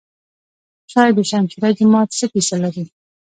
[0.91, 2.83] شاه دوشمشیره جومات څه کیسه لري؟